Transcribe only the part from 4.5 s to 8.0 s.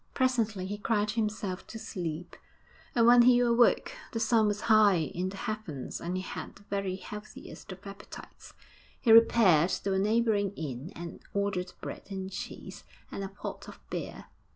high in the heavens and he had the very healthiest of